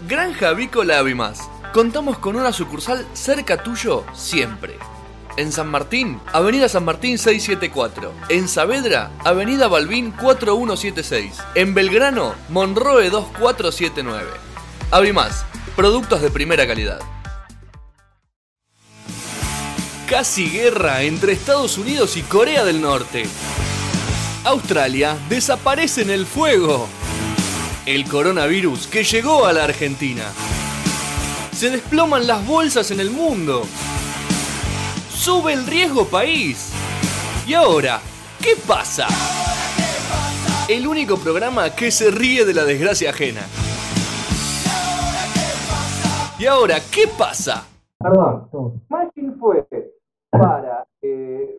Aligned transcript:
Granja 0.00 0.50
Avícola 0.50 0.98
Avimás. 0.98 1.48
Contamos 1.72 2.18
con 2.18 2.36
una 2.36 2.52
sucursal 2.52 3.06
cerca 3.14 3.62
tuyo 3.62 4.04
siempre. 4.14 4.76
En 5.38 5.52
San 5.52 5.68
Martín, 5.68 6.20
Avenida 6.32 6.68
San 6.68 6.84
Martín 6.84 7.18
674. 7.18 8.12
En 8.28 8.46
Saavedra, 8.46 9.10
Avenida 9.24 9.68
Balbín 9.68 10.10
4176. 10.10 11.38
En 11.54 11.72
Belgrano, 11.72 12.34
Monroe 12.50 13.08
2479. 13.08 14.26
Avimás, 14.90 15.46
productos 15.74 16.20
de 16.20 16.30
primera 16.30 16.66
calidad. 16.66 17.00
Casi 20.08 20.50
guerra 20.50 21.02
entre 21.02 21.32
Estados 21.32 21.78
Unidos 21.78 22.18
y 22.18 22.22
Corea 22.22 22.64
del 22.64 22.82
Norte. 22.82 23.26
Australia 24.44 25.16
desaparece 25.28 26.02
en 26.02 26.10
el 26.10 26.26
fuego. 26.26 26.86
El 27.86 28.08
coronavirus 28.08 28.86
que 28.88 29.04
llegó 29.04 29.46
a 29.46 29.52
la 29.52 29.64
Argentina. 29.64 30.24
Se 31.52 31.70
desploman 31.70 32.26
las 32.26 32.46
bolsas 32.46 32.90
en 32.90 33.00
el 33.00 33.10
mundo. 33.10 33.62
Sube 35.08 35.52
el 35.52 35.66
riesgo 35.66 36.04
país. 36.06 36.72
Y 37.46 37.54
ahora, 37.54 38.00
¿qué 38.42 38.54
pasa? 38.66 39.06
El 40.68 40.86
único 40.86 41.16
programa 41.16 41.70
que 41.70 41.90
se 41.92 42.10
ríe 42.10 42.44
de 42.44 42.54
la 42.54 42.64
desgracia 42.64 43.10
ajena. 43.10 43.42
¿Y 46.38 46.46
ahora 46.46 46.76
qué 46.92 47.08
pasa? 47.16 47.66
Perdón, 47.98 48.82
Machine 48.88 49.32
fue 49.38 49.66
para 50.30 50.86
eh, 51.00 51.56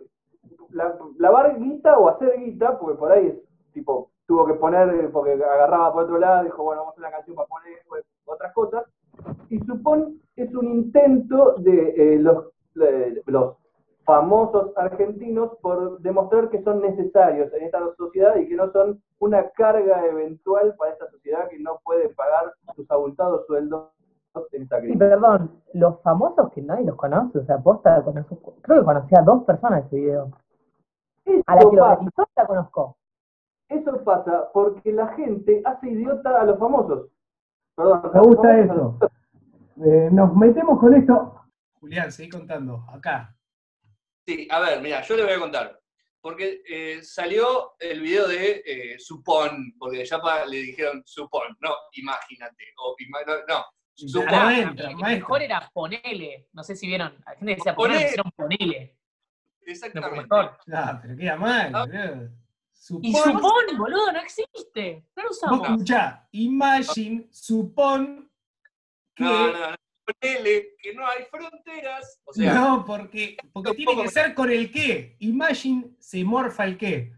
la- 0.72 0.94
lavar 1.18 1.58
guita 1.60 1.98
o 1.98 2.10
hacer 2.10 2.34
guita, 2.46 2.78
porque 2.78 3.00
por 3.00 3.12
ahí 3.12 3.34
tipo 3.74 4.12
tuvo 4.38 4.46
que 4.46 4.54
poner, 4.60 5.10
porque 5.12 5.34
agarraba 5.34 5.92
por 5.92 6.04
otro 6.04 6.20
lado, 6.20 6.44
dijo, 6.44 6.64
bueno, 6.64 6.82
vamos 6.82 6.92
a 6.92 6.98
hacer 6.98 7.08
una 7.08 7.12
canción 7.18 7.36
para 7.36 7.48
poner 7.48 7.74
pues, 7.90 8.06
otras 8.26 8.54
cosas. 8.54 8.86
Y 9.50 9.60
Supón 9.62 10.22
es 10.36 10.54
un 10.54 10.68
intento 10.68 11.56
de 11.58 12.16
eh, 12.16 12.20
los, 12.20 12.46
de 12.76 13.24
los 13.26 13.56
famosos 14.06 14.72
argentinos 14.78 15.58
por 15.62 16.00
demostrar 16.02 16.50
que 16.50 16.62
son 16.64 16.82
necesarios 16.82 17.52
en 17.54 17.64
esta 17.64 17.80
sociedad 17.98 18.36
y 18.36 18.48
que 18.48 18.56
no 18.56 18.72
son 18.72 19.02
una 19.20 19.50
carga 19.50 20.06
eventual 20.06 20.76
para 20.78 20.94
esta 20.94 21.10
sociedad 21.10 21.50
que 21.50 21.58
no 21.60 21.80
puede 21.84 22.10
pagar 22.10 22.54
sus 22.76 22.90
abultados 22.92 23.48
sueldos 23.48 23.90
en 24.52 24.62
esta 24.62 24.76
Sí, 24.78 24.82
crisis. 24.84 25.00
perdón, 25.00 25.50
los 25.74 26.00
famosos 26.04 26.52
que 26.54 26.62
nadie 26.62 26.86
los 26.86 26.96
conoce, 26.96 27.40
o 27.40 27.46
sea, 27.46 27.58
posta, 27.58 28.04
conozco- 28.04 28.54
creo 28.62 28.80
que 28.82 28.86
conocí 28.86 29.16
a 29.16 29.24
dos 29.24 29.44
personas 29.46 29.86
ese 29.88 29.96
video. 29.96 30.30
A 31.48 31.56
la 31.56 31.62
que 31.70 31.76
lo 31.76 31.82
pasa. 31.82 32.28
la 32.36 32.46
conozco. 32.46 32.96
Eso 33.70 34.04
pasa 34.04 34.50
porque 34.54 34.92
la 34.92 35.08
gente 35.16 35.62
hace 35.66 35.90
idiota 35.90 36.42
a 36.42 36.46
los 36.46 36.58
famosos. 36.58 37.10
Perdón, 37.76 38.12
Me 38.14 38.20
gusta 38.22 38.60
eso. 38.60 38.98
Eh, 39.86 40.10
nos 40.12 40.34
metemos 40.36 40.80
con 40.80 40.94
esto. 40.96 41.42
Julián, 41.80 42.12
seguí 42.12 42.30
contando. 42.30 42.84
Acá. 42.92 43.36
Sí, 44.26 44.48
a 44.50 44.60
ver, 44.60 44.82
mira, 44.82 45.02
yo 45.02 45.16
le 45.16 45.24
voy 45.24 45.34
a 45.34 45.40
contar. 45.40 45.80
Porque 46.20 46.62
eh, 46.68 47.04
salió 47.04 47.74
el 47.80 48.02
video 48.02 48.28
de 48.28 48.64
eh, 48.66 48.96
Supón, 49.00 49.74
porque 49.78 50.04
ya 50.04 50.20
pa- 50.20 50.46
le 50.46 50.58
dijeron 50.58 51.04
Supón, 51.06 51.56
no, 51.62 51.70
imagínate. 51.94 52.64
O 52.80 52.96
ima- 53.00 53.24
no, 53.28 53.34
no, 53.48 53.64
Supón. 53.94 54.26
Mejor 55.20 55.42
era 55.44 55.70
ponele. 55.74 56.48
No 56.54 56.64
sé 56.64 56.76
si 56.76 56.88
vieron. 56.88 57.14
La 57.26 57.36
gente 57.36 57.56
decía 57.56 57.76
ponele, 57.76 58.16
Ponele. 58.36 58.98
Exactamente. 59.62 60.28
Ah, 60.74 61.00
pero 61.02 61.16
queda 61.18 61.36
mal, 61.36 61.72
Ah. 61.76 61.86
Boludo. 62.90 63.08
Y 63.08 63.14
Supón, 63.14 63.34
supón, 63.34 63.78
boludo, 63.78 64.12
no 64.12 64.20
existe. 64.20 65.06
No 65.16 65.24
lo 65.24 65.30
vos 65.30 65.38
usamos. 65.38 65.70
escuchá, 65.70 66.28
imagine, 66.32 67.28
supón 67.32 68.32
que. 69.16 69.24
No, 69.24 69.52
no, 69.54 69.70
no. 69.72 69.76
Ponele 70.22 70.70
que 70.82 70.94
no 70.94 71.06
hay 71.06 71.24
fronteras. 71.30 72.22
O 72.24 72.32
sea, 72.32 72.54
no, 72.54 72.86
porque, 72.86 73.36
porque 73.52 73.74
tiene 73.74 74.02
que 74.04 74.08
ser 74.10 74.34
con 74.34 74.50
el 74.50 74.72
qué. 74.72 75.18
Imagine 75.20 75.96
se 76.00 76.24
morfa 76.24 76.64
el 76.64 76.78
qué. 76.78 77.12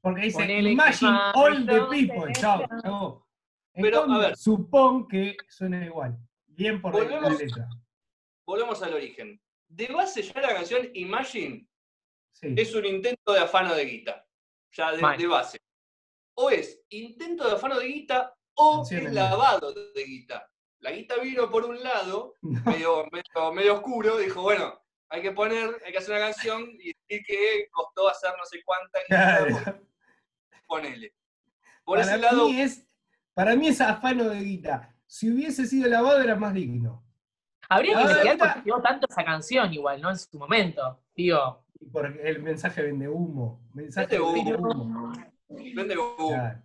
Porque 0.00 0.22
dice 0.22 0.38
Ponele 0.38 0.70
imagine 0.70 1.18
all 1.34 1.66
the 1.66 1.80
people. 1.90 2.32
Chao, 2.32 2.64
chao. 2.82 3.26
Pero, 3.74 4.10
a 4.10 4.18
ver. 4.18 4.36
supón 4.38 5.06
que 5.06 5.36
suena 5.50 5.84
igual. 5.84 6.16
Bien 6.46 6.80
por 6.80 6.94
la- 6.94 7.00
la 7.00 7.20
Volvemos- 7.28 7.38
letra. 7.38 7.68
volvemos 8.46 8.82
al 8.82 8.94
origen. 8.94 9.38
De 9.68 9.86
base 9.88 10.22
ya 10.22 10.40
la 10.40 10.54
canción 10.54 10.88
Imagine 10.94 11.66
Sí. 12.32 12.54
es 12.56 12.74
un 12.74 12.86
intento 12.86 13.32
de 13.34 13.40
afano 13.40 13.74
de 13.74 13.84
guita. 13.84 14.26
Ya 14.72 14.92
de, 14.92 15.26
base. 15.26 15.58
O 16.34 16.50
es 16.50 16.80
intento 16.90 17.46
de 17.46 17.54
afano 17.54 17.78
de 17.78 17.86
guita 17.86 18.34
o 18.54 18.86
es 18.88 19.12
lavado 19.12 19.72
de 19.72 20.04
guita. 20.04 20.48
La 20.78 20.92
guita 20.92 21.16
vino 21.16 21.50
por 21.50 21.64
un 21.64 21.82
lado, 21.82 22.34
medio, 22.42 23.06
medio, 23.10 23.52
medio 23.52 23.74
oscuro, 23.74 24.16
dijo, 24.16 24.42
bueno, 24.42 24.80
hay 25.08 25.22
que 25.22 25.32
poner, 25.32 25.82
hay 25.84 25.92
que 25.92 25.98
hacer 25.98 26.16
una 26.16 26.26
canción 26.26 26.62
y 26.80 26.92
decir 26.92 27.24
que 27.26 27.68
costó 27.70 28.08
hacer 28.08 28.30
no 28.38 28.44
sé 28.44 28.62
cuánta 28.64 28.98
guita, 29.00 29.44
Claro. 29.46 29.86
ponele. 30.66 31.14
Por 31.84 31.98
para, 31.98 32.10
ese 32.12 32.18
lado, 32.18 32.48
mí 32.48 32.60
es, 32.60 32.86
para 33.34 33.56
mí 33.56 33.68
es 33.68 33.80
afano 33.80 34.24
de 34.24 34.40
guita. 34.40 34.94
Si 35.06 35.30
hubiese 35.30 35.66
sido 35.66 35.88
lavado 35.88 36.22
era 36.22 36.36
más 36.36 36.54
digno. 36.54 37.04
Habría 37.68 38.22
que 38.22 38.62
pegó 38.64 38.80
tanto 38.80 39.06
esa 39.08 39.24
canción, 39.24 39.72
igual, 39.72 40.00
¿no? 40.00 40.10
En 40.10 40.18
su 40.18 40.38
momento. 40.38 41.00
Digo, 41.14 41.64
Porque 41.92 42.20
el 42.22 42.42
mensaje 42.42 42.82
vende 42.82 43.08
humo. 43.08 43.68
Mensaje 43.72 44.18
Vende 44.18 44.54
humo. 44.54 44.70
humo. 44.70 45.12
vende 45.48 45.96
humo. 45.98 46.28
Claro. 46.28 46.62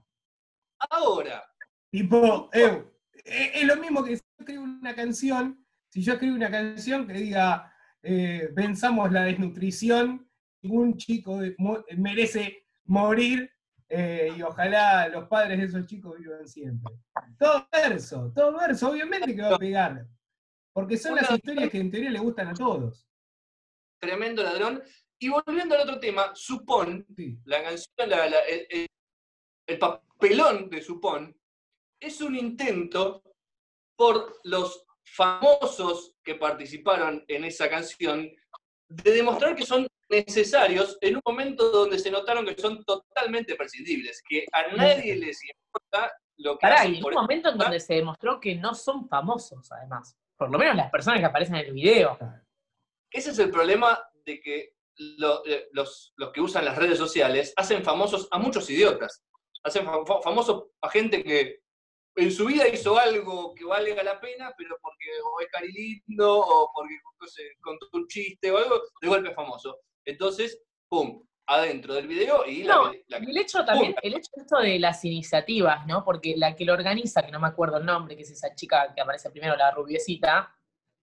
Ahora, 0.89 1.43
Tipo, 1.89 2.49
eh, 2.51 2.83
eh, 3.23 3.51
es 3.55 3.63
lo 3.65 3.77
mismo 3.77 4.03
que 4.03 4.17
si 4.17 4.21
yo 4.21 4.39
escribo 4.39 4.63
una 4.63 4.93
canción, 4.93 5.65
si 5.89 6.01
yo 6.01 6.13
escribo 6.13 6.35
una 6.35 6.51
canción 6.51 7.07
que 7.07 7.13
diga, 7.13 7.73
eh, 8.03 8.49
pensamos 8.53 9.11
la 9.13 9.23
desnutrición, 9.23 10.29
ningún 10.61 10.97
chico 10.97 11.39
merece 11.97 12.65
morir 12.83 13.49
eh, 13.87 14.33
y 14.37 14.41
ojalá 14.41 15.07
los 15.07 15.27
padres 15.29 15.57
de 15.57 15.65
esos 15.65 15.85
chicos 15.85 16.19
vivan 16.19 16.45
siempre. 16.47 16.93
Todo 17.39 17.65
verso, 17.71 18.31
todo 18.35 18.57
verso, 18.57 18.89
obviamente 18.89 19.33
que 19.33 19.41
va 19.41 19.55
a 19.55 19.59
pegar. 19.59 20.05
Porque 20.73 20.97
son 20.97 21.15
las 21.15 21.31
historias 21.31 21.69
que 21.69 21.79
en 21.79 21.89
teoría 21.91 22.09
le 22.09 22.19
gustan 22.19 22.49
a 22.49 22.53
todos. 22.53 23.07
tremendo 23.99 24.43
ladrón. 24.43 24.83
Y 25.25 25.29
volviendo 25.29 25.73
al 25.73 25.81
otro 25.81 25.99
tema, 25.99 26.35
Supón, 26.35 27.03
Sí. 27.15 27.39
la 27.45 27.63
canción, 27.63 27.89
la- 28.09 28.29
la- 28.29 28.39
el, 28.41 28.67
el- 28.69 28.87
el 29.67 29.79
papelón 29.79 30.69
de 30.69 30.83
Supón, 30.83 31.35
es 31.99 32.21
un 32.21 32.35
intento 32.35 33.23
por 33.97 34.39
los 34.43 34.85
famosos 35.03 36.13
que 36.23 36.35
participaron 36.35 37.25
en 37.27 37.43
esa 37.43 37.67
canción 37.67 38.29
de 38.87 39.11
demostrar 39.11 39.55
que 39.55 39.65
son 39.65 39.87
necesarios 40.11 40.95
en 41.01 41.15
un 41.15 41.21
momento 41.25 41.71
donde 41.71 41.97
se 41.97 42.11
notaron 42.11 42.45
que 42.45 42.61
son 42.61 42.83
totalmente 42.85 43.55
prescindibles, 43.55 44.21
que 44.29 44.45
a 44.51 44.67
nadie 44.75 45.15
les 45.15 45.39
importa 45.43 46.13
lo 46.37 46.55
que 46.55 46.61
pará, 46.61 46.75
hacen 46.81 46.93
y 46.93 46.97
en 46.99 47.05
un 47.05 47.13
momento 47.15 47.49
en 47.49 47.57
donde 47.57 47.79
se 47.79 47.95
demostró 47.95 48.39
que 48.39 48.53
no 48.53 48.75
son 48.75 49.09
famosos, 49.09 49.71
además. 49.71 50.15
Por 50.37 50.51
lo 50.51 50.59
menos 50.59 50.75
las 50.75 50.91
personas 50.91 51.19
que 51.19 51.25
aparecen 51.25 51.55
en 51.55 51.65
el 51.65 51.73
video. 51.73 52.15
Ese 53.09 53.31
es 53.31 53.39
el 53.39 53.49
problema 53.49 53.99
de 54.23 54.39
que 54.39 54.74
lo- 54.97 55.45
eh, 55.45 55.67
los, 55.71 56.13
los 56.17 56.31
que 56.31 56.41
usan 56.41 56.65
las 56.65 56.77
redes 56.77 56.97
sociales 56.97 57.53
hacen 57.55 57.83
famosos 57.83 58.27
a 58.31 58.37
muchos 58.39 58.69
idiotas. 58.69 59.23
Hacen 59.63 59.85
fa- 59.85 60.05
fa- 60.05 60.21
famosos 60.21 60.65
a 60.81 60.89
gente 60.89 61.23
que 61.23 61.59
en 62.17 62.31
su 62.31 62.45
vida 62.45 62.67
hizo 62.67 62.97
algo 62.97 63.53
que 63.55 63.65
valga 63.65 64.01
la 64.03 64.19
pena, 64.21 64.53
pero 64.57 64.77
porque 64.81 65.05
o 65.23 65.39
es 65.41 65.47
cari 65.51 65.71
lindo 65.71 66.39
o 66.39 66.71
porque 66.73 66.93
no 67.19 67.27
sé, 67.27 67.43
contó 67.61 67.87
un 67.93 68.07
chiste 68.07 68.51
o 68.51 68.57
algo, 68.57 68.81
de 69.01 69.07
golpe 69.07 69.29
es 69.29 69.35
famoso. 69.35 69.79
Entonces, 70.05 70.61
pum, 70.87 71.25
adentro 71.47 71.93
del 71.93 72.07
video 72.07 72.45
y 72.45 72.63
la, 72.63 72.75
No, 72.75 72.91
la- 73.07 73.19
y 73.19 73.29
el 73.29 73.37
hecho 73.37 73.65
también, 73.65 73.95
el 74.01 74.13
hecho 74.13 74.31
esto 74.35 74.59
de 74.59 74.79
las 74.79 75.03
iniciativas, 75.03 75.85
¿no? 75.87 76.05
Porque 76.05 76.35
la 76.37 76.55
que 76.55 76.63
lo 76.63 76.73
organiza, 76.73 77.21
que 77.23 77.31
no 77.31 77.39
me 77.39 77.47
acuerdo 77.47 77.77
el 77.77 77.85
nombre, 77.85 78.15
que 78.15 78.21
es 78.23 78.31
esa 78.31 78.55
chica 78.55 78.93
que 78.95 79.01
aparece 79.01 79.29
primero, 79.29 79.55
la 79.57 79.71
rubiecita, 79.71 80.55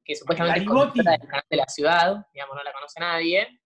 que 0.05 0.17
supuestamente 0.17 0.61
es 0.61 1.49
de 1.51 1.57
la 1.57 1.67
ciudad, 1.67 2.27
digamos, 2.33 2.57
no 2.57 2.63
la 2.63 2.73
conoce 2.73 2.99
nadie. 3.01 3.61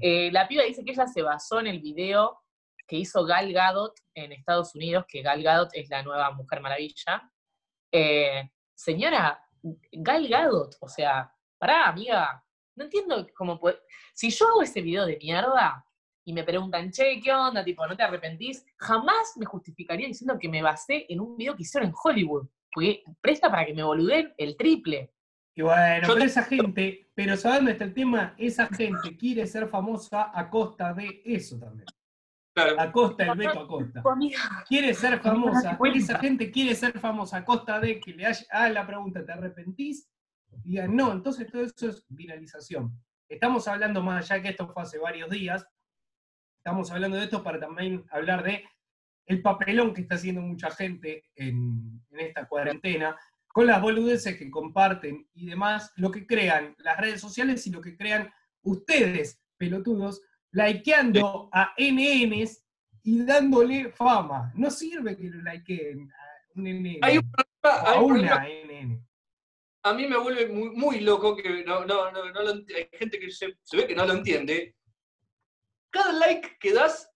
Eh, 0.00 0.30
la 0.32 0.48
piba 0.48 0.64
dice 0.64 0.84
que 0.84 0.92
ella 0.92 1.06
se 1.06 1.22
basó 1.22 1.60
en 1.60 1.66
el 1.66 1.80
video 1.80 2.40
que 2.86 2.96
hizo 2.96 3.24
Gal 3.24 3.52
Gadot 3.52 3.94
en 4.14 4.32
Estados 4.32 4.74
Unidos, 4.74 5.04
que 5.08 5.22
Gal 5.22 5.42
Gadot 5.42 5.70
es 5.72 5.88
la 5.88 6.02
nueva 6.02 6.30
Mujer 6.32 6.60
Maravilla. 6.60 7.30
Eh, 7.90 8.50
señora, 8.74 9.46
Gal 9.92 10.28
Gadot, 10.28 10.76
o 10.80 10.88
sea, 10.88 11.32
pará, 11.58 11.88
amiga, 11.88 12.44
no 12.76 12.84
entiendo 12.84 13.26
cómo 13.34 13.58
puede... 13.58 13.78
Si 14.14 14.30
yo 14.30 14.48
hago 14.48 14.62
ese 14.62 14.80
video 14.80 15.06
de 15.06 15.18
mierda 15.18 15.84
y 16.24 16.32
me 16.32 16.44
preguntan, 16.44 16.90
che, 16.90 17.20
¿qué 17.20 17.32
onda? 17.32 17.64
Tipo, 17.64 17.86
¿no 17.86 17.96
te 17.96 18.02
arrepentís? 18.02 18.64
Jamás 18.78 19.36
me 19.36 19.46
justificaría 19.46 20.06
diciendo 20.06 20.38
que 20.38 20.48
me 20.48 20.62
basé 20.62 21.06
en 21.08 21.20
un 21.20 21.36
video 21.36 21.54
que 21.54 21.62
hicieron 21.62 21.90
en 21.90 21.94
Hollywood, 22.02 22.48
porque 22.72 23.04
presta 23.20 23.50
para 23.50 23.66
que 23.66 23.74
me 23.74 23.82
boluden 23.82 24.32
el 24.36 24.56
triple. 24.56 25.12
Y 25.54 25.62
bueno, 25.62 26.06
Yo 26.06 26.14
pero 26.14 26.20
te- 26.20 26.24
esa 26.24 26.42
gente, 26.44 27.10
pero 27.14 27.36
sabiendo 27.36 27.70
este 27.70 27.88
tema, 27.88 28.34
esa 28.38 28.66
gente 28.68 29.16
quiere 29.16 29.46
ser 29.46 29.68
famosa 29.68 30.30
a 30.32 30.48
costa 30.48 30.94
de 30.94 31.22
eso 31.24 31.58
también. 31.58 31.86
Claro. 32.54 32.78
Acosta, 32.80 33.24
el 33.24 33.38
Beto 33.38 33.60
Acosta. 33.60 34.02
Quiere 34.68 34.92
ser 34.94 35.18
famosa. 35.20 35.78
Esa 35.94 36.18
gente 36.18 36.50
quiere 36.50 36.74
ser 36.74 36.98
famosa 36.98 37.38
a 37.38 37.44
costa 37.44 37.80
de 37.80 37.98
que 37.98 38.12
le 38.12 38.26
haya, 38.26 38.44
haga 38.50 38.68
la 38.70 38.86
pregunta, 38.86 39.24
¿te 39.24 39.32
arrepentís? 39.32 40.08
Y 40.64 40.72
digan, 40.72 40.94
no, 40.94 41.12
entonces 41.12 41.50
todo 41.50 41.62
eso 41.62 41.88
es 41.88 42.04
viralización. 42.08 42.92
Estamos 43.28 43.66
hablando 43.68 44.02
más 44.02 44.30
allá 44.30 44.42
que 44.42 44.50
esto 44.50 44.68
fue 44.68 44.82
hace 44.82 44.98
varios 44.98 45.30
días. 45.30 45.66
Estamos 46.58 46.90
hablando 46.90 47.16
de 47.16 47.24
esto 47.24 47.42
para 47.42 47.58
también 47.58 48.04
hablar 48.10 48.42
de 48.42 48.64
el 49.26 49.40
papelón 49.40 49.94
que 49.94 50.02
está 50.02 50.16
haciendo 50.16 50.42
mucha 50.42 50.70
gente 50.70 51.24
en, 51.34 52.02
en 52.10 52.20
esta 52.20 52.46
cuarentena, 52.46 53.16
con 53.52 53.66
las 53.66 53.80
boludeces 53.80 54.36
que 54.36 54.50
comparten 54.50 55.28
y 55.34 55.46
demás, 55.46 55.92
lo 55.96 56.10
que 56.10 56.26
crean 56.26 56.74
las 56.78 56.98
redes 56.98 57.20
sociales 57.20 57.66
y 57.66 57.70
lo 57.70 57.80
que 57.80 57.96
crean 57.96 58.32
ustedes, 58.62 59.40
pelotudos, 59.58 60.22
likeando 60.52 61.48
a 61.52 61.74
NNs 61.76 62.64
y 63.02 63.24
dándole 63.24 63.90
fama. 63.90 64.52
No 64.54 64.70
sirve 64.70 65.16
que 65.16 65.28
lo 65.28 65.42
likeen 65.42 66.10
a 66.10 66.24
un 66.54 66.64
NN. 66.64 66.98
Hay 67.02 67.18
un 67.18 67.30
problema, 67.30 67.90
hay 67.90 67.96
a 67.96 68.00
un 68.00 68.12
una 68.12 68.34
problema. 68.36 68.84
NN. 68.88 69.08
A 69.84 69.94
mí 69.94 70.06
me 70.06 70.16
vuelve 70.16 70.46
muy, 70.46 70.70
muy 70.70 71.00
loco 71.00 71.36
que 71.36 71.64
no, 71.64 71.84
no, 71.84 72.10
no, 72.12 72.30
no 72.32 72.42
lo 72.42 72.52
hay 72.52 72.88
gente 72.92 73.18
que 73.18 73.30
se, 73.30 73.58
se 73.62 73.76
ve 73.76 73.86
que 73.86 73.96
no 73.96 74.06
lo 74.06 74.14
entiende. 74.14 74.76
Cada 75.90 76.12
like 76.12 76.56
que 76.58 76.72
das 76.72 77.10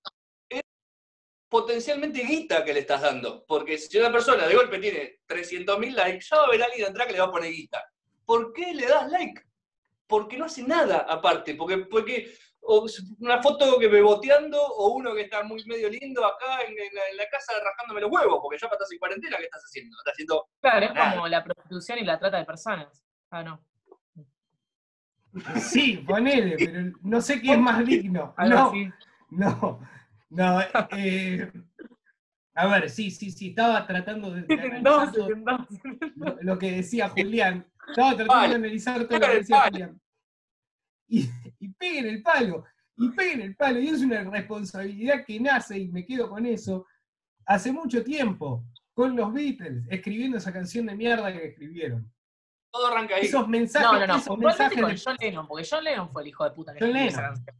potencialmente 1.48 2.22
guita 2.22 2.64
que 2.64 2.74
le 2.74 2.80
estás 2.80 3.02
dando. 3.02 3.44
Porque 3.46 3.78
si 3.78 3.98
una 3.98 4.12
persona 4.12 4.46
de 4.46 4.54
golpe 4.54 4.78
tiene 4.78 5.20
300.000 5.28 5.94
likes, 5.94 6.26
ya 6.30 6.36
va 6.36 6.42
a 6.42 6.46
haber 6.46 6.62
alguien 6.62 6.88
atrás 6.88 7.06
que 7.06 7.12
le 7.12 7.20
va 7.20 7.26
a 7.26 7.32
poner 7.32 7.52
guita. 7.52 7.82
¿Por 8.24 8.52
qué 8.52 8.74
le 8.74 8.86
das 8.86 9.10
like? 9.10 9.42
Porque 10.06 10.36
no 10.36 10.46
hace 10.46 10.62
nada 10.62 11.06
aparte. 11.08 11.54
Porque, 11.54 11.78
porque 11.78 12.32
o 12.68 12.86
una 13.20 13.40
foto 13.40 13.78
que 13.78 13.88
me 13.88 14.02
boteando 14.02 14.60
o 14.60 14.88
uno 14.94 15.14
que 15.14 15.22
está 15.22 15.42
muy 15.44 15.62
medio 15.66 15.88
lindo 15.88 16.24
acá 16.24 16.62
en, 16.62 16.72
en 16.72 16.94
la, 16.94 17.08
en 17.10 17.16
la 17.16 17.28
casa 17.30 17.52
rajándome 17.62 18.00
los 18.00 18.10
huevos, 18.10 18.40
porque 18.42 18.58
ya 18.58 18.66
estás 18.66 18.90
en 18.90 18.98
cuarentena, 18.98 19.36
¿qué 19.38 19.44
estás 19.44 19.62
haciendo? 19.62 19.96
Estás 19.98 20.12
haciendo 20.12 20.48
Claro, 20.60 20.86
es 20.86 21.14
como 21.14 21.28
la 21.28 21.44
prostitución 21.44 21.98
y 21.98 22.04
la 22.04 22.18
trata 22.18 22.38
de 22.38 22.44
personas. 22.44 23.04
Ah, 23.30 23.42
no. 23.42 23.64
Sí, 25.60 25.98
ponele, 25.98 26.56
pero 26.58 26.92
no 27.02 27.20
sé 27.20 27.40
qué 27.40 27.52
es 27.52 27.58
más 27.58 27.84
digno. 27.86 28.34
No, 28.38 28.72
no, 29.30 29.80
no. 30.30 30.60
eh, 30.96 31.50
a 32.54 32.66
ver, 32.68 32.88
sí, 32.90 33.10
sí, 33.10 33.30
sí, 33.30 33.48
estaba 33.50 33.86
tratando 33.86 34.30
de, 34.30 34.42
de 34.42 34.54
analizar 34.54 35.12
todo 35.12 35.28
lo, 35.30 36.36
lo 36.42 36.58
que 36.58 36.72
decía 36.72 37.08
Julián. 37.10 37.66
Estaba 37.88 38.16
tratando 38.16 38.48
de 38.48 38.54
analizar 38.54 39.06
todo 39.06 39.18
lo 39.18 39.26
que 39.26 39.34
decía. 39.36 39.62
Julián. 39.70 40.00
Y, 41.08 41.28
y 41.60 41.68
peguen 41.74 42.06
el 42.06 42.22
palo, 42.22 42.64
y 42.96 43.10
peguen 43.10 43.42
el 43.42 43.54
palo, 43.56 43.78
y 43.78 43.88
es 43.88 44.00
una 44.02 44.24
responsabilidad 44.24 45.24
que 45.24 45.38
nace, 45.38 45.78
y 45.78 45.88
me 45.88 46.04
quedo 46.04 46.28
con 46.28 46.44
eso, 46.46 46.86
hace 47.44 47.70
mucho 47.70 48.02
tiempo, 48.02 48.64
con 48.92 49.14
los 49.14 49.32
Beatles, 49.32 49.84
escribiendo 49.90 50.38
esa 50.38 50.52
canción 50.52 50.86
de 50.86 50.96
mierda 50.96 51.32
que 51.32 51.48
escribieron. 51.48 52.10
todo 52.72 52.88
arranca 52.88 53.14
ahí. 53.16 53.26
Esos 53.26 53.46
mensajes, 53.46 53.86
No, 53.92 54.00
no, 54.00 54.06
no, 54.06 54.16
esos 54.16 54.38
mensajes 54.38 54.80
con 54.80 54.90
de- 54.90 55.00
John 55.04 55.16
Lennon, 55.20 55.46
porque 55.46 55.68
John 55.70 55.84
Lennon 55.84 56.10
fue 56.10 56.22
el 56.22 56.28
hijo 56.28 56.42
de 56.44 56.50
puta 56.50 56.72
que 56.72 56.80
John 56.80 56.88
escribió 56.96 57.08
esa 57.10 57.22
canción. 57.22 57.56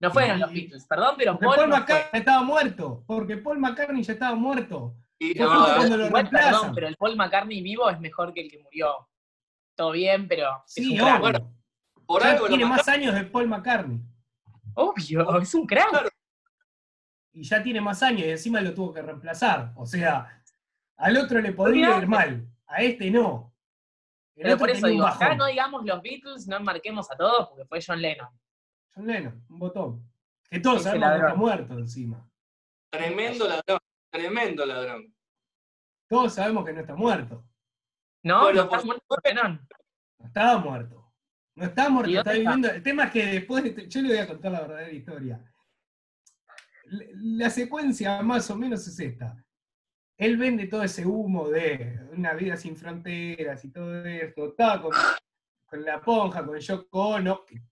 No 0.00 0.10
fueron 0.10 0.38
Y- 0.38 0.40
los 0.40 0.52
Beatles, 0.52 0.86
perdón, 0.86 1.14
pero 1.18 1.32
Porque 1.32 1.46
Paul, 1.46 1.56
Paul 1.56 1.68
no 1.68 1.74
fue. 1.76 1.80
McCartney 1.94 2.18
estaba 2.20 2.42
muerto, 2.42 3.04
porque 3.06 3.36
Paul 3.36 3.58
McCartney 3.58 4.02
ya 4.02 4.12
estaba 4.14 4.34
muerto. 4.34 4.94
Y, 5.18 5.34
no, 5.34 5.52
no, 5.52 5.74
cuando 5.76 5.96
lo 5.98 6.06
Igual, 6.06 6.30
perdón, 6.30 6.72
pero 6.74 6.88
el 6.88 6.96
Paul 6.96 7.16
McCartney 7.16 7.60
vivo 7.60 7.90
es 7.90 8.00
mejor 8.00 8.32
que 8.32 8.40
el 8.40 8.50
que 8.50 8.58
murió. 8.58 9.06
Todo 9.76 9.90
bien, 9.92 10.26
pero 10.26 10.48
es 10.66 10.72
Sí, 10.72 10.98
un 10.98 11.06
obvio. 11.06 11.52
Por 12.06 12.24
algo 12.24 12.44
lo 12.44 12.48
tiene 12.48 12.64
más 12.64 12.88
años 12.88 13.14
de 13.14 13.24
Paul 13.24 13.46
McCartney. 13.48 14.00
Obvio, 14.74 15.38
es 15.40 15.54
un 15.54 15.66
crack. 15.66 15.90
Claro. 15.90 16.08
Y 17.32 17.42
ya 17.44 17.62
tiene 17.62 17.80
más 17.80 18.02
años 18.02 18.22
y 18.22 18.30
encima 18.30 18.60
lo 18.62 18.72
tuvo 18.74 18.92
que 18.94 19.02
reemplazar. 19.02 19.72
O 19.76 19.84
sea, 19.86 20.42
al 20.96 21.16
otro 21.18 21.40
le 21.40 21.52
podría 21.52 21.98
ir 21.98 22.06
mal, 22.08 22.46
a 22.66 22.82
este 22.82 23.10
no. 23.10 23.54
El 24.34 24.44
Pero 24.44 24.58
por 24.58 24.70
eso 24.70 24.86
un 24.86 24.92
digo, 24.92 25.06
acá 25.06 25.34
no 25.34 25.46
digamos 25.46 25.84
los 25.84 26.00
Beatles, 26.02 26.46
no 26.48 26.58
marquemos 26.60 27.10
a 27.10 27.16
todos, 27.16 27.48
porque 27.50 27.66
fue 27.66 27.80
John 27.86 28.00
Lennon. 28.00 28.28
John 28.94 29.06
Lennon, 29.06 29.44
un 29.48 29.58
botón. 29.58 30.10
Que 30.50 30.60
todos 30.60 30.82
sabemos 30.82 31.08
que 31.10 31.16
está 31.18 31.34
muerto 31.34 31.78
encima. 31.78 32.28
Tremendo 32.90 33.46
ladrón. 33.48 33.78
Tremendo 34.10 34.66
ladrón. 34.66 35.14
Todos 36.08 36.34
sabemos 36.34 36.64
que 36.64 36.72
no 36.72 36.80
está 36.80 36.94
muerto. 36.96 37.46
No, 38.24 38.42
Bueno, 38.42 38.56
no 38.56 38.62
está 38.64 38.76
por 38.78 38.86
muerto. 38.86 39.04
Lennon. 39.24 39.68
No 40.18 40.26
estaba 40.26 40.58
muerto. 40.58 41.12
No 41.54 41.64
está 41.66 41.88
muerto, 41.88 42.10
¿Y 42.10 42.16
está 42.16 42.30
dónde 42.32 42.38
está? 42.42 42.50
viviendo. 42.50 42.76
El 42.76 42.82
tema 42.82 43.04
es 43.04 43.10
que 43.12 43.26
después, 43.26 43.62
de 43.62 43.68
este- 43.70 43.88
yo 43.88 44.02
le 44.02 44.08
voy 44.08 44.18
a 44.18 44.26
contar 44.28 44.52
la 44.52 44.60
verdadera 44.62 44.92
historia. 44.92 45.52
La, 46.86 47.04
la 47.12 47.50
secuencia 47.50 48.20
más 48.22 48.50
o 48.50 48.56
menos 48.56 48.86
es 48.86 48.98
esta. 48.98 49.36
Él 50.18 50.36
vende 50.36 50.66
todo 50.66 50.82
ese 50.82 51.06
humo 51.06 51.48
de 51.48 51.98
una 52.12 52.34
vida 52.34 52.56
sin 52.56 52.76
fronteras 52.76 53.64
y 53.64 53.70
todo 53.70 54.04
esto. 54.04 54.48
Estaba 54.48 54.82
con, 54.82 54.92
con 55.66 55.84
la 55.84 56.00
ponja, 56.00 56.44
con 56.44 56.58
Yoko 56.58 57.08
Ono, 57.10 57.44
que, 57.46 57.62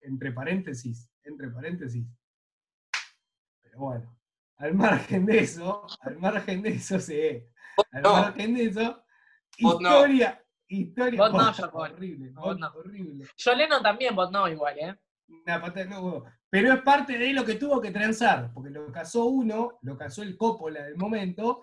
entre 0.00 0.32
paréntesis, 0.32 1.10
entre 1.24 1.48
paréntesis. 1.50 2.06
Pero 3.62 3.78
bueno, 3.78 4.18
al 4.56 4.74
margen 4.74 5.26
de 5.26 5.40
eso, 5.40 5.86
al 6.00 6.18
margen 6.18 6.62
de 6.62 6.70
eso, 6.70 6.98
sí. 7.00 7.42
Al 7.92 8.02
no. 8.02 8.12
margen 8.12 8.54
de 8.54 8.64
eso, 8.64 9.04
no. 9.60 9.72
historia, 9.72 10.42
historia 10.68 11.28
no, 11.28 11.52
horrible, 11.74 12.32
horrible. 12.36 13.26
John 13.42 13.58
Lennon 13.58 13.82
también, 13.82 14.14
vos 14.14 14.30
no, 14.30 14.48
igual, 14.48 14.78
¿eh? 14.78 14.96
Una. 15.28 15.60
Pero 16.48 16.72
es 16.72 16.82
parte 16.82 17.18
de 17.18 17.32
lo 17.32 17.44
que 17.44 17.56
tuvo 17.56 17.80
que 17.80 17.90
transar, 17.90 18.52
porque 18.54 18.70
lo 18.70 18.90
casó 18.92 19.26
uno, 19.26 19.78
lo 19.82 19.96
casó 19.96 20.22
el 20.22 20.36
Coppola 20.36 20.84
del 20.84 20.96
momento, 20.96 21.62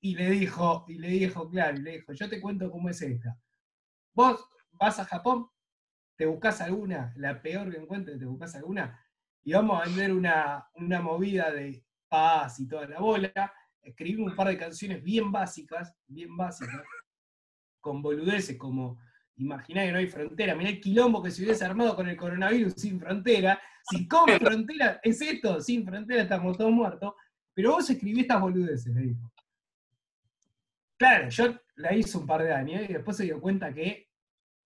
y 0.00 0.14
le 0.14 0.30
dijo, 0.30 0.84
y 0.88 0.98
le 0.98 1.08
dijo, 1.08 1.48
claro, 1.48 1.78
y 1.78 1.82
le 1.82 1.92
dijo, 1.92 2.12
yo 2.12 2.28
te 2.28 2.40
cuento 2.40 2.70
cómo 2.70 2.90
es 2.90 3.00
esta. 3.00 3.38
Vos 4.12 4.46
vas 4.72 4.98
a 4.98 5.04
Japón, 5.04 5.48
te 6.16 6.26
buscas 6.26 6.60
alguna, 6.60 7.12
la 7.16 7.40
peor 7.40 7.70
que 7.70 7.78
encuentres, 7.78 8.18
te 8.18 8.24
buscas 8.24 8.54
alguna, 8.54 9.00
y 9.44 9.52
vamos 9.52 9.80
a 9.80 9.84
vender 9.84 10.12
una, 10.12 10.68
una 10.74 11.00
movida 11.00 11.50
de 11.52 11.84
paz 12.08 12.58
y 12.60 12.66
toda 12.66 12.88
la 12.88 13.00
bola. 13.00 13.52
Escribimos 13.82 14.30
un 14.30 14.36
par 14.36 14.48
de 14.48 14.58
canciones 14.58 15.02
bien 15.02 15.30
básicas, 15.30 15.94
bien 16.06 16.36
básicas, 16.36 16.82
con 17.80 18.02
boludeces 18.02 18.56
como 18.56 18.98
Imaginá 19.38 19.84
que 19.84 19.92
no 19.92 19.98
hay 19.98 20.06
frontera. 20.06 20.54
Mirá 20.54 20.70
el 20.70 20.80
quilombo 20.80 21.22
que 21.22 21.30
se 21.30 21.42
hubiese 21.42 21.64
armado 21.64 21.94
con 21.94 22.08
el 22.08 22.16
coronavirus 22.16 22.72
sin 22.74 22.98
frontera. 22.98 23.60
Si 23.82 24.08
con 24.08 24.28
frontera 24.40 24.98
es 25.02 25.20
esto, 25.20 25.60
sin 25.60 25.84
frontera 25.84 26.22
estamos 26.22 26.56
todos 26.56 26.72
muertos. 26.72 27.14
Pero 27.52 27.72
vos 27.72 27.88
escribí 27.88 28.20
estas 28.20 28.40
boludeces, 28.40 28.94
le 28.94 29.02
dijo. 29.02 29.32
Claro, 30.98 31.28
yo 31.28 31.54
la 31.76 31.94
hice 31.94 32.16
un 32.16 32.26
par 32.26 32.42
de 32.42 32.52
años 32.54 32.82
y 32.88 32.94
después 32.94 33.18
se 33.18 33.24
dio 33.24 33.40
cuenta 33.40 33.72
que 33.74 34.05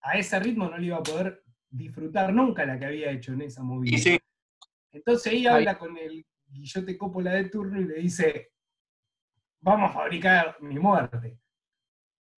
a 0.02 0.18
ese 0.18 0.38
ritmo 0.40 0.68
no 0.68 0.78
le 0.78 0.86
iba 0.86 0.96
a 0.96 1.02
poder 1.02 1.42
disfrutar 1.68 2.32
nunca 2.32 2.64
la 2.64 2.78
que 2.78 2.86
había 2.86 3.10
hecho 3.10 3.32
en 3.32 3.42
esa 3.42 3.62
movida. 3.62 3.94
Y 3.94 3.98
sí, 3.98 4.18
Entonces 4.92 5.32
ahí 5.32 5.46
habla 5.46 5.78
con 5.78 5.96
el 5.96 6.26
Guillote 6.46 6.98
Coppola 6.98 7.32
de 7.32 7.44
turno 7.44 7.80
y 7.80 7.84
le 7.84 7.94
dice, 7.94 8.52
vamos 9.60 9.90
a 9.90 9.94
fabricar 9.94 10.56
mi 10.60 10.78
muerte. 10.78 11.38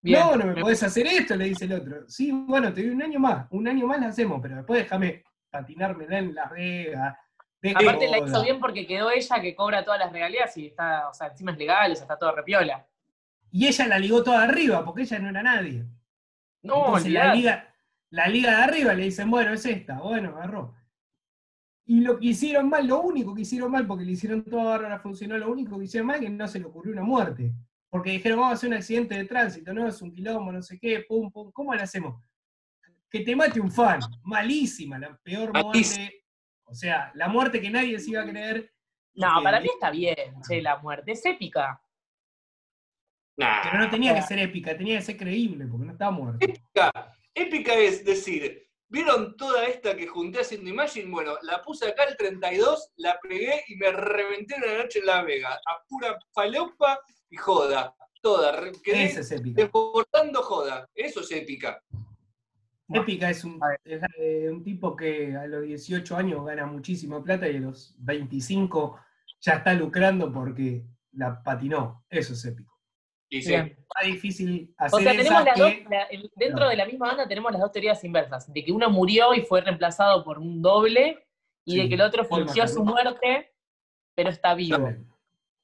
Bien. 0.02 0.20
No, 0.20 0.36
no 0.36 0.46
me 0.46 0.60
podés 0.60 0.82
hacer 0.82 1.06
esto, 1.06 1.36
le 1.36 1.44
dice 1.46 1.64
el 1.64 1.74
otro. 1.74 2.08
Sí, 2.08 2.32
bueno, 2.32 2.72
te 2.72 2.82
doy 2.82 2.90
un 2.90 3.02
año 3.02 3.20
más, 3.20 3.46
un 3.50 3.68
año 3.68 3.86
más 3.86 4.00
la 4.00 4.08
hacemos, 4.08 4.40
pero 4.42 4.56
después 4.56 4.82
déjame 4.82 5.22
patinármela 5.48 6.18
en 6.18 6.34
Las 6.34 6.50
Vegas. 6.50 7.16
deja 7.60 7.78
Aparte 7.78 8.08
la 8.08 8.18
hizo 8.18 8.42
bien 8.42 8.58
porque 8.58 8.86
quedó 8.86 9.10
ella 9.10 9.40
que 9.40 9.54
cobra 9.54 9.84
todas 9.84 10.00
las 10.00 10.12
regalías 10.12 10.56
y 10.56 10.66
está, 10.66 11.08
o 11.08 11.14
sea, 11.14 11.28
encima 11.28 11.52
es 11.52 11.58
legal, 11.58 11.92
o 11.92 11.94
sea, 11.94 12.04
está 12.04 12.18
todo 12.18 12.34
repiola. 12.34 12.84
Y 13.52 13.68
ella 13.68 13.86
la 13.86 13.98
ligó 13.98 14.24
toda 14.24 14.42
arriba, 14.42 14.84
porque 14.84 15.02
ella 15.02 15.18
no 15.20 15.28
era 15.28 15.42
nadie. 15.42 15.86
No, 16.62 16.86
Entonces 16.86 17.12
la 17.12 17.34
liga, 17.34 17.74
la 18.10 18.28
liga 18.28 18.50
de 18.56 18.62
arriba 18.62 18.94
le 18.94 19.04
dicen, 19.04 19.30
bueno, 19.30 19.52
es 19.52 19.64
esta, 19.66 20.00
bueno, 20.00 20.30
agarró. 20.30 20.74
Y 21.84 22.00
lo 22.00 22.18
que 22.18 22.26
hicieron 22.26 22.68
mal, 22.68 22.86
lo 22.86 23.00
único 23.00 23.34
que 23.34 23.42
hicieron 23.42 23.70
mal, 23.72 23.86
porque 23.86 24.04
le 24.04 24.12
hicieron 24.12 24.44
todo 24.44 24.72
ahora 24.72 24.98
funcionó, 25.00 25.36
lo 25.36 25.50
único 25.50 25.78
que 25.78 25.84
hicieron 25.84 26.06
mal 26.06 26.16
es 26.16 26.22
que 26.22 26.30
no 26.30 26.46
se 26.46 26.60
le 26.60 26.66
ocurrió 26.66 26.92
una 26.92 27.02
muerte. 27.02 27.52
Porque 27.90 28.12
dijeron, 28.12 28.38
vamos 28.38 28.52
a 28.52 28.54
hacer 28.54 28.68
un 28.70 28.76
accidente 28.76 29.14
de 29.16 29.24
tránsito, 29.24 29.74
no, 29.74 29.86
es 29.86 30.00
un 30.00 30.12
quilombo, 30.12 30.52
no 30.52 30.62
sé 30.62 30.78
qué, 30.78 31.04
pum, 31.06 31.30
pum, 31.30 31.50
¿cómo 31.52 31.74
le 31.74 31.82
hacemos? 31.82 32.22
Que 33.10 33.20
te 33.20 33.36
mate 33.36 33.60
un 33.60 33.70
fan, 33.70 34.00
malísima, 34.22 34.98
la 34.98 35.14
peor 35.18 35.52
Malísima. 35.52 35.98
muerte. 36.04 36.24
O 36.64 36.74
sea, 36.74 37.10
la 37.14 37.28
muerte 37.28 37.60
que 37.60 37.68
nadie 37.68 37.98
se 37.98 38.10
iba 38.12 38.22
a 38.22 38.26
creer. 38.26 38.72
No, 39.14 39.38
que- 39.38 39.42
para 39.44 39.60
mí 39.60 39.68
está 39.70 39.90
bien, 39.90 40.16
che, 40.48 40.62
la 40.62 40.78
muerte. 40.78 41.12
Es 41.12 41.26
épica. 41.26 41.82
Nah. 43.36 43.62
Pero 43.62 43.78
no 43.78 43.90
tenía 43.90 44.14
que 44.14 44.22
ser 44.22 44.38
épica, 44.38 44.76
tenía 44.76 44.98
que 44.98 45.04
ser 45.04 45.16
creíble, 45.16 45.66
porque 45.66 45.86
no 45.86 45.92
estaba 45.92 46.10
muerto. 46.10 46.38
Épica. 46.44 46.92
Épica 47.34 47.74
es 47.74 48.04
decir, 48.04 48.68
¿vieron 48.88 49.36
toda 49.36 49.66
esta 49.66 49.96
que 49.96 50.06
junté 50.06 50.40
haciendo 50.40 50.68
Imagine? 50.68 51.10
Bueno, 51.10 51.36
la 51.42 51.62
puse 51.62 51.88
acá 51.88 52.04
el 52.04 52.16
32, 52.16 52.92
la 52.96 53.18
pegué 53.20 53.64
y 53.68 53.76
me 53.76 53.90
reventé 53.90 54.54
una 54.56 54.82
noche 54.82 54.98
en 54.98 55.06
La 55.06 55.22
Vega. 55.22 55.54
A 55.54 55.82
pura 55.88 56.18
falopa 56.32 57.00
y 57.30 57.36
joda. 57.36 57.94
Toda. 58.20 58.70
Quedé 58.84 59.04
Esa 59.06 59.20
es 59.20 59.32
épica. 59.32 59.62
desbordando 59.62 60.42
joda. 60.42 60.88
Eso 60.94 61.20
es 61.20 61.32
épica. 61.32 61.82
Épica 62.88 63.30
es 63.30 63.42
un, 63.44 63.58
es, 63.84 64.02
un 64.50 64.62
tipo 64.62 64.94
que 64.94 65.34
a 65.34 65.46
los 65.46 65.62
18 65.62 66.16
años 66.16 66.44
gana 66.44 66.66
muchísima 66.66 67.22
plata 67.22 67.48
y 67.48 67.56
a 67.56 67.60
los 67.60 67.96
25 67.98 69.00
ya 69.40 69.54
está 69.54 69.74
lucrando 69.74 70.32
porque 70.32 70.84
la 71.12 71.42
patinó. 71.42 72.04
Eso 72.08 72.34
es 72.34 72.44
épico. 72.44 72.71
Y 73.32 73.40
sí. 73.40 73.56
Más 73.56 74.04
difícil 74.04 74.74
O 74.78 74.84
hacer 74.84 75.02
sea, 75.04 75.12
tenemos 75.12 75.30
esa 75.40 75.44
las 75.44 75.58
dos, 75.58 75.70
que... 75.72 75.86
la- 75.88 76.02
el- 76.04 76.30
dentro 76.36 76.64
No. 76.64 76.68
de 76.68 76.76
la 76.76 76.84
misma 76.84 77.06
banda 77.06 77.26
tenemos 77.26 77.50
las 77.50 77.62
dos 77.62 77.72
teorías 77.72 78.04
inversas, 78.04 78.52
de 78.52 78.62
que 78.62 78.72
uno 78.72 78.90
murió 78.90 79.32
y 79.32 79.40
fue 79.40 79.62
reemplazado 79.62 80.22
por 80.22 80.38
un 80.38 80.60
doble, 80.60 81.26
y 81.64 81.72
Sí, 81.72 81.78
de 81.82 81.88
que 81.88 81.94
el 81.94 82.02
otro 82.02 82.24
fingió 82.26 82.68
su 82.68 82.84
muerte, 82.84 83.54
pero 84.14 84.28
está 84.28 84.54
vivo. 84.54 84.86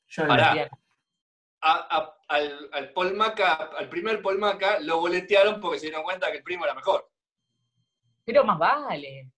Yo 0.07 0.23
no- 0.23 0.29
Pará. 0.29 0.71
A- 1.61 1.97
a- 1.99 2.15
al, 2.29 2.71
al 2.73 2.93
Paul 2.95 3.13
Maca, 3.15 3.53
al 3.79 3.91
primer 3.91 4.23
Paul 4.23 4.39
Maca, 4.39 4.81
lo 4.81 5.01
boletearon 5.01 5.61
porque 5.61 5.79
se 5.79 5.87
dieron 5.89 6.05
cuenta 6.05 6.31
que 6.31 6.39
el 6.39 6.43
primo 6.43 6.65
era 6.65 6.73
mejor. 6.75 7.07
Pero 8.25 8.45
más 8.45 8.59
vale. 8.59 9.31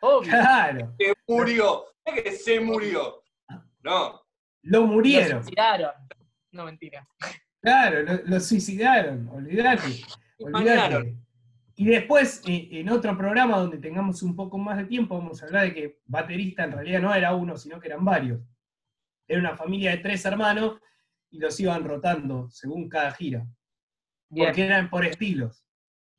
Obvio. 0.00 0.30
Claro, 0.30 0.94
Se 0.96 1.12
murió. 1.26 1.86
No 2.06 2.12
es 2.14 2.22
que 2.22 2.32
se 2.32 2.60
murió. 2.60 3.20
No. 3.82 4.24
lo 4.62 4.80
Lo 4.80 4.86
murieron. 4.86 5.42
suicidaron. 5.42 5.90
No, 6.52 6.64
mentira. 6.66 7.08
Claro, 7.64 8.02
lo, 8.02 8.20
lo 8.26 8.40
suicidaron, 8.40 9.26
olvídate, 9.32 10.04
Mañana. 10.50 10.98
olvídate. 10.98 11.16
Y 11.76 11.86
después, 11.86 12.42
eh, 12.46 12.68
en 12.72 12.90
otro 12.90 13.16
programa 13.16 13.56
donde 13.56 13.78
tengamos 13.78 14.22
un 14.22 14.36
poco 14.36 14.58
más 14.58 14.76
de 14.76 14.84
tiempo, 14.84 15.16
vamos 15.18 15.42
a 15.42 15.46
hablar 15.46 15.64
de 15.64 15.74
que 15.74 15.98
baterista 16.04 16.64
en 16.64 16.72
realidad 16.72 17.00
no 17.00 17.14
era 17.14 17.34
uno, 17.34 17.56
sino 17.56 17.80
que 17.80 17.88
eran 17.88 18.04
varios. 18.04 18.40
Era 19.26 19.40
una 19.40 19.56
familia 19.56 19.92
de 19.92 19.96
tres 19.96 20.24
hermanos 20.26 20.78
y 21.30 21.38
los 21.38 21.58
iban 21.58 21.82
rotando 21.82 22.48
según 22.50 22.88
cada 22.88 23.10
gira. 23.12 23.46
Bien. 24.28 24.48
Porque 24.48 24.66
eran 24.66 24.90
por 24.90 25.04
estilos. 25.04 25.64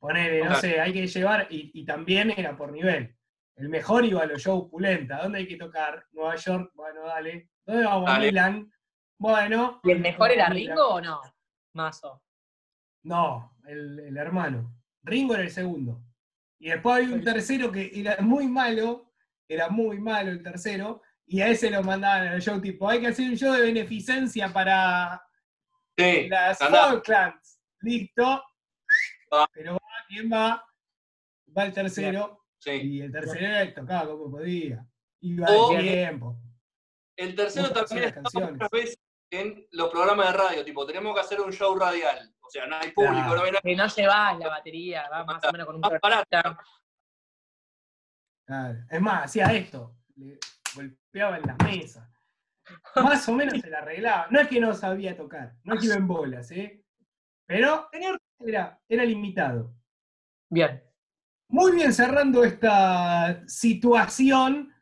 Ponele, 0.00 0.44
no 0.44 0.56
sé, 0.56 0.80
hay 0.80 0.92
que 0.92 1.06
llevar, 1.06 1.46
y, 1.48 1.70
y 1.72 1.84
también 1.84 2.34
era 2.36 2.56
por 2.56 2.72
nivel. 2.72 3.16
El 3.54 3.68
mejor 3.70 4.04
iba 4.04 4.22
a 4.22 4.26
los 4.26 4.42
shows 4.42 4.68
pulenta. 4.68 5.22
¿Dónde 5.22 5.38
hay 5.38 5.46
que 5.48 5.56
tocar? 5.56 6.04
Nueva 6.12 6.36
York, 6.36 6.72
bueno, 6.74 7.06
dale. 7.06 7.50
¿Dónde 7.64 7.84
vamos? 7.84 8.06
Dale. 8.10 8.26
Milan. 8.26 8.70
Bueno. 9.18 9.80
¿Y 9.84 9.92
el 9.92 10.00
mejor 10.00 10.30
era. 10.32 10.50
Ringo 10.50 10.86
o 10.86 11.00
no? 11.00 11.20
Mazo. 11.76 12.22
No, 13.04 13.56
el, 13.66 14.00
el 14.00 14.16
hermano. 14.16 14.74
Ringo 15.04 15.34
era 15.34 15.44
el 15.44 15.50
segundo. 15.50 16.02
Y 16.58 16.70
después 16.70 16.96
hay 16.96 17.12
un 17.12 17.22
tercero 17.22 17.70
que 17.70 17.90
era 17.94 18.16
muy 18.20 18.48
malo, 18.48 19.12
era 19.48 19.68
muy 19.68 20.00
malo 20.00 20.30
el 20.30 20.42
tercero, 20.42 21.02
y 21.26 21.40
a 21.42 21.48
ese 21.48 21.70
lo 21.70 21.82
mandaban 21.82 22.26
al 22.28 22.40
show 22.42 22.60
tipo, 22.60 22.88
hay 22.88 23.00
que 23.00 23.08
hacer 23.08 23.28
un 23.30 23.36
show 23.36 23.52
de 23.52 23.60
beneficencia 23.60 24.52
para 24.52 25.22
Sí. 25.96 26.28
las. 26.28 26.58
Falklands. 26.58 27.60
Listo. 27.80 28.42
Va. 29.32 29.46
Pero 29.52 29.74
va, 29.74 29.80
¿quién 30.08 30.30
va? 30.32 30.64
Va 31.56 31.64
el 31.64 31.72
tercero, 31.72 32.44
Sí. 32.58 32.70
y 32.70 33.00
el 33.02 33.12
tercero 33.12 33.72
tocaba 33.74 34.08
como 34.10 34.30
podía. 34.30 34.84
Iba 35.20 35.46
O- 35.50 35.76
al 35.76 35.82
tiempo. 35.82 36.38
El 37.16 37.34
tercero 37.34 37.70
también 37.70 38.04
estaba 38.24 38.68
veces 38.70 38.98
en 39.30 39.66
los 39.72 39.90
programas 39.90 40.28
de 40.32 40.32
radio, 40.38 40.64
tipo, 40.64 40.86
tenemos 40.86 41.14
que 41.14 41.20
hacer 41.20 41.40
un 41.40 41.52
show 41.52 41.76
radial. 41.78 42.32
O 42.40 42.48
sea, 42.50 42.66
no 42.66 42.76
hay 42.76 42.92
público, 42.92 43.14
Claro. 43.14 43.36
no 43.36 43.42
hay 43.42 43.50
nada. 43.50 43.60
Que 43.62 43.76
no 43.76 43.86
llevas 43.88 44.38
la 44.38 44.48
batería, 44.48 45.08
va 45.10 45.24
más 45.24 45.42
o 45.44 45.52
menos 45.52 45.66
con 45.66 45.74
un 45.76 45.80
Más 45.80 45.90
barato. 46.00 46.26
cronista. 46.30 46.64
Claro. 48.46 48.78
Es 48.88 49.00
más, 49.00 49.24
hacía 49.24 49.46
esto, 49.52 49.96
le 50.14 50.38
golpeaba 50.74 51.38
en 51.38 51.46
las 51.46 51.58
mesas. 51.64 52.08
Más 52.96 53.28
o 53.28 53.32
menos 53.32 53.60
se 53.60 53.68
la 53.70 53.78
arreglaba. 53.78 54.26
No 54.30 54.40
es 54.40 54.48
que 54.48 54.60
no 54.60 54.74
sabía 54.74 55.16
tocar, 55.16 55.54
no 55.64 55.74
es 55.74 55.80
que 55.80 55.86
iba 55.86 55.96
en 55.96 56.06
bolas, 56.06 56.50
¿eh? 56.52 56.84
Pero 57.46 57.88
era, 58.40 58.80
era 58.88 59.04
limitado. 59.04 59.74
Bien. 60.50 60.82
Muy 61.48 61.72
bien, 61.72 61.92
cerrando 61.92 62.42
esta 62.44 63.46
situación, 63.48 64.72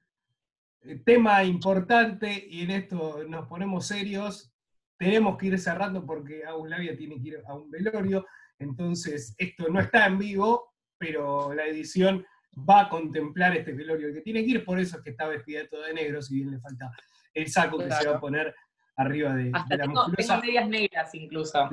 tema 1.04 1.44
importante, 1.44 2.46
y 2.48 2.62
en 2.62 2.70
esto 2.70 3.24
nos 3.28 3.46
ponemos 3.46 3.86
serios, 3.86 4.52
tenemos 4.98 5.36
que 5.36 5.46
ir 5.46 5.58
cerrando 5.58 6.04
porque 6.04 6.44
Aulavia 6.44 6.96
tiene 6.96 7.20
que 7.20 7.28
ir 7.28 7.42
a 7.46 7.54
un 7.54 7.70
velorio, 7.70 8.26
entonces 8.58 9.34
esto 9.38 9.68
no 9.68 9.80
está 9.80 10.06
en 10.06 10.18
vivo, 10.18 10.74
pero 10.98 11.52
la 11.54 11.66
edición 11.66 12.24
va 12.68 12.82
a 12.82 12.88
contemplar 12.88 13.56
este 13.56 13.72
velorio 13.72 14.12
que 14.12 14.20
tiene 14.20 14.44
que 14.44 14.50
ir, 14.50 14.64
por 14.64 14.78
eso 14.78 14.98
es 14.98 15.02
que 15.02 15.10
está 15.10 15.26
vestida 15.26 15.66
todo 15.68 15.82
de 15.82 15.94
negro, 15.94 16.22
si 16.22 16.36
bien 16.36 16.50
le 16.50 16.60
falta 16.60 16.92
el 17.32 17.48
saco 17.48 17.78
que 17.78 17.90
se 17.90 18.08
va 18.08 18.16
a 18.16 18.20
poner 18.20 18.54
arriba 18.96 19.34
de, 19.34 19.50
Hasta 19.52 19.76
de 19.76 19.78
la 19.78 19.84
tengo, 19.84 20.12
tengo 20.12 20.40
medias 20.40 20.68
negras 20.68 21.14
incluso. 21.14 21.68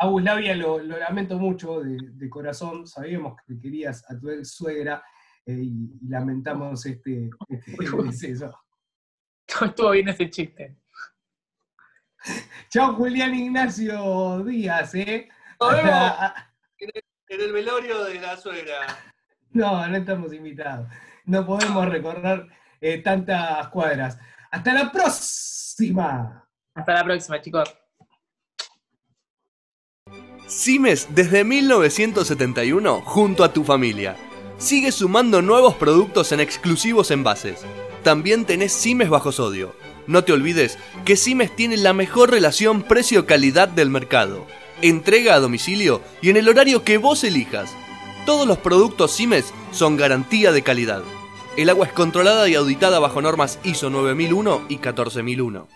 Agus 0.00 0.22
Labia, 0.22 0.54
lo, 0.54 0.78
lo 0.78 0.98
lamento 0.98 1.38
mucho 1.38 1.80
de, 1.80 1.96
de 2.12 2.30
corazón, 2.30 2.86
sabíamos 2.86 3.36
que 3.46 3.58
querías 3.58 4.08
a 4.10 4.18
tu 4.18 4.30
ex 4.30 4.52
suegra 4.52 5.02
eh, 5.48 5.62
y, 5.62 5.98
y 6.02 6.08
lamentamos 6.08 6.84
este, 6.84 7.30
este 7.48 7.96
deceso. 8.04 8.54
Estuvo 9.64 9.90
bien 9.92 10.10
ese 10.10 10.28
chiste. 10.28 10.76
Chao 12.68 12.94
Julián 12.94 13.34
Ignacio 13.34 14.44
Díaz, 14.44 14.94
¿eh? 14.94 15.26
Nos 15.58 15.72
vemos 15.72 15.94
en 17.28 17.40
el 17.40 17.52
velorio 17.52 18.04
de 18.04 18.20
la 18.20 18.36
suegra. 18.36 18.86
No, 19.50 19.88
no 19.88 19.96
estamos 19.96 20.34
invitados. 20.34 20.86
No 21.24 21.46
podemos 21.46 21.88
recorrer 21.88 22.46
eh, 22.82 22.98
tantas 22.98 23.66
cuadras. 23.68 24.18
Hasta 24.50 24.74
la 24.74 24.92
próxima. 24.92 26.46
Hasta 26.74 26.92
la 26.92 27.02
próxima, 27.02 27.40
chicos. 27.40 27.74
Cimes 30.46 31.08
desde 31.14 31.44
1971 31.44 33.00
junto 33.00 33.42
a 33.42 33.50
tu 33.50 33.64
familia. 33.64 34.27
Sigue 34.58 34.90
sumando 34.90 35.40
nuevos 35.40 35.74
productos 35.74 36.32
en 36.32 36.40
exclusivos 36.40 37.12
envases. 37.12 37.60
También 38.02 38.44
tenés 38.44 38.72
Cimes 38.72 39.08
bajo 39.08 39.30
sodio. 39.30 39.72
No 40.08 40.24
te 40.24 40.32
olvides 40.32 40.78
que 41.04 41.16
Cimes 41.16 41.54
tiene 41.54 41.76
la 41.76 41.92
mejor 41.92 42.32
relación 42.32 42.82
precio-calidad 42.82 43.68
del 43.68 43.88
mercado. 43.88 44.46
Entrega 44.82 45.36
a 45.36 45.40
domicilio 45.40 46.02
y 46.20 46.30
en 46.30 46.36
el 46.36 46.48
horario 46.48 46.82
que 46.82 46.98
vos 46.98 47.22
elijas. 47.22 47.70
Todos 48.26 48.48
los 48.48 48.58
productos 48.58 49.12
Cimes 49.12 49.54
son 49.70 49.96
garantía 49.96 50.50
de 50.50 50.62
calidad. 50.62 51.04
El 51.56 51.70
agua 51.70 51.86
es 51.86 51.92
controlada 51.92 52.48
y 52.48 52.56
auditada 52.56 52.98
bajo 52.98 53.22
normas 53.22 53.60
ISO 53.62 53.90
9001 53.90 54.62
y 54.68 54.78
14001. 54.78 55.68